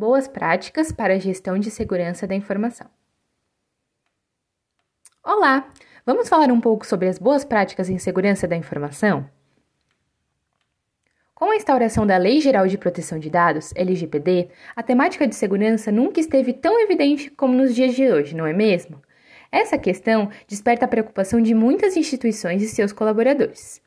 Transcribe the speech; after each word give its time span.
Boas 0.00 0.26
práticas 0.26 0.90
para 0.90 1.12
a 1.12 1.18
gestão 1.18 1.58
de 1.58 1.70
segurança 1.70 2.26
da 2.26 2.34
informação. 2.34 2.86
Olá! 5.22 5.70
Vamos 6.06 6.26
falar 6.26 6.50
um 6.50 6.58
pouco 6.58 6.86
sobre 6.86 7.06
as 7.06 7.18
boas 7.18 7.44
práticas 7.44 7.90
em 7.90 7.98
segurança 7.98 8.48
da 8.48 8.56
informação? 8.56 9.28
Com 11.34 11.50
a 11.50 11.56
instauração 11.56 12.06
da 12.06 12.16
Lei 12.16 12.40
Geral 12.40 12.66
de 12.66 12.78
Proteção 12.78 13.18
de 13.18 13.28
Dados, 13.28 13.74
LGPD, 13.76 14.48
a 14.74 14.82
temática 14.82 15.26
de 15.26 15.34
segurança 15.34 15.92
nunca 15.92 16.18
esteve 16.18 16.54
tão 16.54 16.80
evidente 16.80 17.28
como 17.32 17.52
nos 17.52 17.74
dias 17.74 17.94
de 17.94 18.10
hoje, 18.10 18.34
não 18.34 18.46
é 18.46 18.54
mesmo? 18.54 19.02
Essa 19.52 19.76
questão 19.76 20.30
desperta 20.48 20.86
a 20.86 20.88
preocupação 20.88 21.42
de 21.42 21.52
muitas 21.52 21.94
instituições 21.94 22.62
e 22.62 22.68
seus 22.68 22.90
colaboradores. 22.90 23.82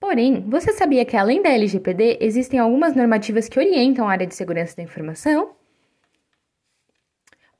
Porém, 0.00 0.48
você 0.48 0.72
sabia 0.72 1.04
que 1.04 1.16
além 1.16 1.42
da 1.42 1.50
LGPD 1.50 2.18
existem 2.20 2.58
algumas 2.58 2.94
normativas 2.94 3.48
que 3.48 3.58
orientam 3.58 4.08
a 4.08 4.12
área 4.12 4.26
de 4.26 4.34
segurança 4.34 4.76
da 4.76 4.82
informação? 4.82 5.54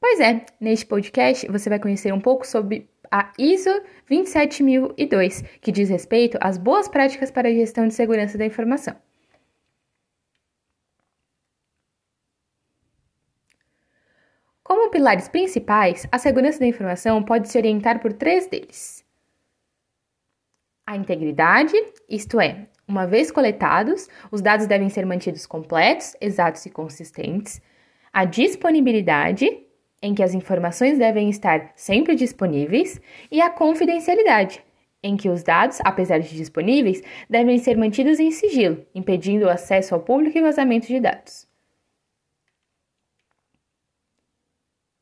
Pois 0.01 0.21
é, 0.21 0.45
neste 0.61 0.87
podcast 0.87 1.47
você 1.49 1.69
vai 1.69 1.79
conhecer 1.79 2.13
um 2.13 2.21
pouco 2.21 2.47
sobre 2.47 2.89
a 3.11 3.33
ISO 3.39 3.71
27002, 4.07 5.43
que 5.61 5.73
diz 5.73 5.89
respeito 5.89 6.39
às 6.41 6.59
boas 6.59 6.89
práticas 6.89 7.31
para 7.31 7.49
a 7.49 7.53
gestão 7.53 7.89
de 7.89 7.95
segurança 7.95 8.37
da 8.37 8.45
informação. 8.45 8.97
Como 14.63 14.91
pilares 14.91 15.29
principais, 15.29 16.07
a 16.11 16.19
segurança 16.19 16.59
da 16.59 16.67
informação 16.67 17.23
pode 17.23 17.49
se 17.49 17.57
orientar 17.57 18.01
por 18.01 18.13
três 18.13 18.49
deles: 18.49 19.06
a 20.87 20.97
integridade, 20.97 21.75
isto 22.09 22.41
é, 22.41 22.69
uma 22.87 23.07
vez 23.07 23.33
coletados, 23.33 24.09
os 24.31 24.41
dados 24.41 24.69
devem 24.69 24.89
ser 24.89 25.05
mantidos 25.05 25.45
completos, 25.45 26.15
exatos 26.21 26.65
e 26.65 26.71
consistentes. 26.71 27.61
A 28.13 28.25
disponibilidade, 28.25 29.67
em 30.01 30.15
que 30.15 30.23
as 30.23 30.33
informações 30.33 30.99
devem 30.99 31.29
estar 31.29 31.73
sempre 31.75 32.15
disponíveis. 32.15 33.01
E 33.31 33.41
a 33.41 33.51
confidencialidade, 33.51 34.65
em 35.03 35.17
que 35.17 35.29
os 35.29 35.43
dados, 35.43 35.81
apesar 35.85 36.19
de 36.19 36.35
disponíveis, 36.37 37.03
devem 37.29 37.59
ser 37.59 37.77
mantidos 37.77 38.21
em 38.21 38.31
sigilo, 38.31 38.87
impedindo 38.95 39.47
o 39.47 39.51
acesso 39.51 39.95
ao 39.95 40.01
público 40.01 40.39
e 40.39 40.43
vazamento 40.43 40.87
de 40.87 41.01
dados. 41.01 41.49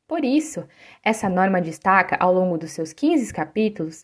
Por 0.07 0.25
isso, 0.25 0.67
essa 1.03 1.29
norma 1.29 1.61
destaca, 1.61 2.17
ao 2.19 2.33
longo 2.33 2.57
dos 2.57 2.71
seus 2.71 2.93
15 2.93 3.33
capítulos, 3.33 4.03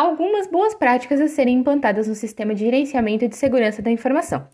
algumas 0.00 0.46
boas 0.46 0.74
práticas 0.74 1.20
a 1.20 1.28
serem 1.28 1.58
implantadas 1.58 2.08
no 2.08 2.14
Sistema 2.14 2.54
de 2.54 2.64
Gerenciamento 2.64 3.28
de 3.28 3.36
Segurança 3.36 3.82
da 3.82 3.90
Informação, 3.90 4.48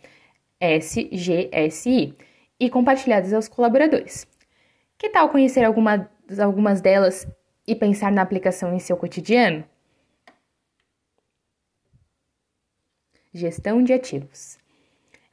SGSI, 0.61 2.16
e 2.58 2.70
compartilhadas 2.70 3.33
aos 3.33 3.47
colaboradores. 3.47 4.27
Que 4.98 5.08
tal 5.08 5.28
conhecer 5.28 5.62
alguma, 5.64 6.11
algumas 6.42 6.80
delas 6.80 7.28
e 7.66 7.77
pensar 7.77 8.11
na 8.11 8.22
aplicação 8.22 8.75
em 8.75 8.80
seu 8.80 8.97
cotidiano? 8.97 9.64
Gestão 13.33 13.84
de 13.84 13.92
ativos. 13.92 14.58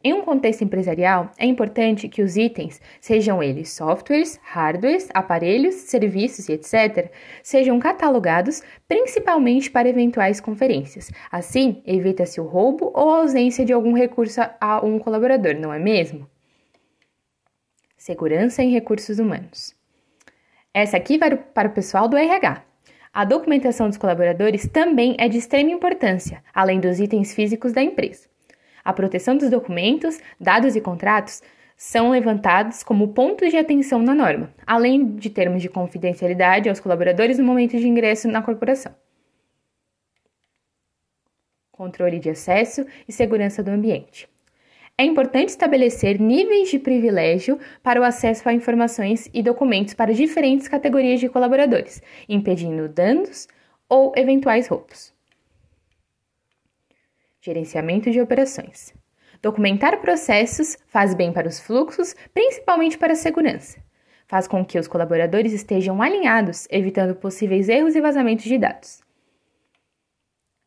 Em 0.06 0.12
um 0.12 0.22
contexto 0.22 0.66
empresarial, 0.66 1.32
é 1.38 1.46
importante 1.46 2.10
que 2.10 2.22
os 2.22 2.36
itens, 2.36 2.82
sejam 3.00 3.42
eles 3.42 3.72
softwares, 3.72 4.38
hardwares, 4.44 5.08
aparelhos, 5.14 5.76
serviços 5.76 6.50
e 6.50 6.52
etc., 6.52 7.10
sejam 7.42 7.80
catalogados 7.80 8.62
principalmente 8.86 9.72
para 9.72 9.88
eventuais 9.88 10.42
conferências. 10.42 11.10
Assim, 11.32 11.82
evita-se 11.86 12.42
o 12.42 12.44
roubo 12.44 12.92
ou 12.94 13.12
a 13.12 13.20
ausência 13.20 13.64
de 13.64 13.72
algum 13.72 13.94
recurso 13.94 14.42
a 14.60 14.86
um 14.86 15.00
colaborador, 15.00 15.56
não 15.56 15.74
é 15.74 15.80
mesmo? 15.80 16.30
Segurança 17.96 18.62
em 18.62 18.72
recursos 18.72 19.20
humanos. 19.20 19.74
Essa 20.74 20.98
aqui 20.98 21.18
vai 21.18 21.34
para 21.38 21.70
o 21.70 21.74
pessoal 21.74 22.10
do 22.10 22.18
RH. 22.18 22.62
A 23.14 23.24
documentação 23.24 23.88
dos 23.88 23.98
colaboradores 23.98 24.68
também 24.68 25.16
é 25.18 25.30
de 25.30 25.38
extrema 25.38 25.72
importância, 25.72 26.44
além 26.54 26.82
dos 26.82 27.00
itens 27.00 27.34
físicos 27.34 27.72
da 27.72 27.82
empresa. 27.82 28.33
A 28.84 28.92
proteção 28.92 29.38
dos 29.38 29.50
documentos, 29.50 30.20
dados 30.40 30.76
e 30.76 30.82
contratos 30.82 31.42
são 31.76 32.12
levantados 32.12 32.84
como 32.84 33.10
pontos 33.10 33.50
de 33.50 33.58
atenção 33.58 34.02
na 34.02 34.14
norma, 34.14 34.54
além 34.66 35.16
de 35.16 35.30
termos 35.30 35.62
de 35.62 35.70
confidencialidade 35.70 36.70
aos 36.70 36.80
colaboradores 36.80 37.38
no 37.38 37.46
momento 37.46 37.78
de 37.78 37.88
ingresso 37.88 38.28
na 38.28 38.42
corporação. 38.42 38.94
Controle 41.72 42.20
de 42.20 42.30
acesso 42.30 42.86
e 43.08 43.12
segurança 43.12 43.64
do 43.64 43.72
ambiente. 43.72 44.30
É 44.96 45.04
importante 45.04 45.50
estabelecer 45.50 46.22
níveis 46.22 46.70
de 46.70 46.78
privilégio 46.78 47.60
para 47.82 48.00
o 48.00 48.04
acesso 48.04 48.48
a 48.48 48.54
informações 48.54 49.28
e 49.34 49.42
documentos 49.42 49.96
para 49.96 50.14
diferentes 50.14 50.68
categorias 50.68 51.20
de 51.20 51.28
colaboradores, 51.28 52.02
impedindo 52.30 52.88
danos 52.88 53.48
ou 53.90 54.14
eventuais 54.16 54.68
roubos. 54.68 55.12
Gerenciamento 57.46 58.10
de 58.10 58.22
operações. 58.22 58.94
Documentar 59.42 60.00
processos 60.00 60.78
faz 60.88 61.14
bem 61.14 61.34
para 61.34 61.46
os 61.46 61.60
fluxos, 61.60 62.16
principalmente 62.34 62.98
para 62.98 63.12
a 63.12 63.18
segurança. 63.18 63.84
Faz 64.26 64.48
com 64.48 64.64
que 64.64 64.80
os 64.80 64.88
colaboradores 64.88 65.52
estejam 65.52 66.02
alinhados, 66.02 66.66
evitando 66.72 67.14
possíveis 67.16 67.68
erros 67.68 67.98
e 67.98 68.02
vazamentos 68.02 68.46
de 68.46 68.58
dados. 68.58 69.02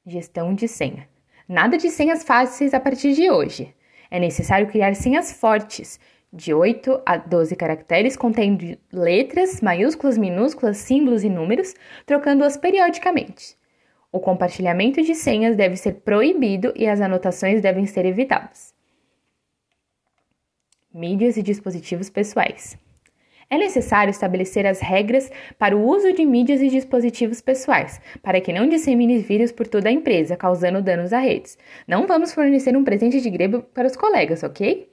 Gestão 0.04 0.54
de 0.54 0.68
senha. 0.68 1.08
Nada 1.48 1.78
de 1.78 1.88
senhas 1.88 2.22
fáceis 2.22 2.74
a 2.74 2.80
partir 2.80 3.14
de 3.14 3.30
hoje. 3.30 3.74
É 4.10 4.20
necessário 4.20 4.66
criar 4.66 4.94
senhas 4.94 5.32
fortes, 5.32 5.98
de 6.30 6.52
8 6.52 7.00
a 7.06 7.16
12 7.16 7.56
caracteres, 7.56 8.18
contendo 8.18 8.76
letras, 8.92 9.62
maiúsculas, 9.62 10.18
minúsculas, 10.18 10.76
símbolos 10.76 11.24
e 11.24 11.30
números, 11.30 11.74
trocando-as 12.04 12.58
periodicamente. 12.58 13.56
O 14.16 14.20
compartilhamento 14.20 15.02
de 15.02 15.14
senhas 15.14 15.54
deve 15.54 15.76
ser 15.76 15.96
proibido 15.96 16.72
e 16.74 16.86
as 16.86 17.02
anotações 17.02 17.60
devem 17.60 17.84
ser 17.84 18.06
evitadas. 18.06 18.74
Mídias 20.90 21.36
e 21.36 21.42
dispositivos 21.42 22.08
pessoais. 22.08 22.78
É 23.50 23.58
necessário 23.58 24.10
estabelecer 24.10 24.66
as 24.66 24.80
regras 24.80 25.30
para 25.58 25.76
o 25.76 25.86
uso 25.86 26.14
de 26.14 26.24
mídias 26.24 26.62
e 26.62 26.70
dispositivos 26.70 27.42
pessoais, 27.42 28.00
para 28.22 28.40
que 28.40 28.54
não 28.54 28.66
dissemine 28.66 29.18
vírus 29.18 29.52
por 29.52 29.66
toda 29.66 29.90
a 29.90 29.92
empresa, 29.92 30.34
causando 30.34 30.80
danos 30.80 31.12
a 31.12 31.18
redes. 31.18 31.58
Não 31.86 32.06
vamos 32.06 32.32
fornecer 32.32 32.74
um 32.74 32.84
presente 32.84 33.20
de 33.20 33.28
grego 33.28 33.64
para 33.64 33.86
os 33.86 33.96
colegas, 33.98 34.42
ok? 34.42 34.90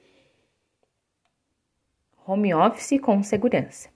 Home 2.26 2.52
office 2.52 3.00
com 3.00 3.22
segurança. 3.22 3.88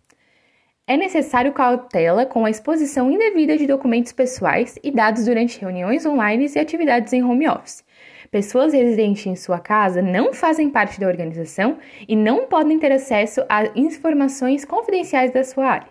É 0.88 0.96
necessário 0.96 1.52
cautela 1.52 2.24
com 2.24 2.46
a 2.46 2.50
exposição 2.50 3.10
indevida 3.10 3.58
de 3.58 3.66
documentos 3.66 4.10
pessoais 4.10 4.78
e 4.82 4.90
dados 4.90 5.26
durante 5.26 5.60
reuniões 5.60 6.06
online 6.06 6.46
e 6.48 6.58
atividades 6.58 7.12
em 7.12 7.22
home 7.22 7.46
office. 7.46 7.84
Pessoas 8.30 8.72
residentes 8.72 9.26
em 9.26 9.36
sua 9.36 9.60
casa 9.60 10.00
não 10.00 10.32
fazem 10.32 10.70
parte 10.70 10.98
da 10.98 11.06
organização 11.06 11.78
e 12.08 12.16
não 12.16 12.46
podem 12.46 12.78
ter 12.78 12.90
acesso 12.90 13.44
a 13.50 13.64
informações 13.78 14.64
confidenciais 14.64 15.30
da 15.30 15.44
sua 15.44 15.66
área. 15.66 15.88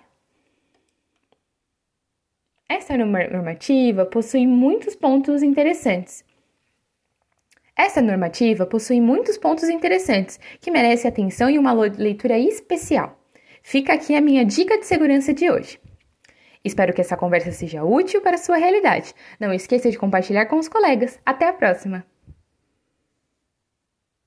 Essa 2.67 2.97
normativa 2.97 4.03
possui 4.03 4.47
muitos 4.47 4.95
pontos 4.95 5.43
interessantes. 5.43 6.25
Essa 7.75 8.01
normativa 8.01 8.65
possui 8.65 8.99
muitos 8.99 9.37
pontos 9.37 9.69
interessantes 9.69 10.39
que 10.59 10.71
merecem 10.71 11.07
atenção 11.07 11.51
e 11.51 11.59
uma 11.59 11.71
leitura 11.71 12.39
especial. 12.39 13.16
Fica 13.69 13.91
aqui 13.91 14.15
a 14.15 14.21
minha 14.21 14.45
dica 14.45 14.77
de 14.79 14.85
segurança 14.85 15.33
de 15.33 15.51
hoje. 15.51 15.77
Espero 16.63 16.93
que 16.93 17.01
essa 17.01 17.17
conversa 17.17 17.51
seja 17.51 17.83
útil 17.83 18.21
para 18.21 18.35
a 18.35 18.37
sua 18.37 18.55
realidade. 18.55 19.13
Não 19.37 19.51
esqueça 19.51 19.91
de 19.91 19.97
compartilhar 19.97 20.45
com 20.45 20.57
os 20.57 20.69
colegas. 20.69 21.19
Até 21.25 21.49
a 21.49 21.51
próxima! 21.51 22.05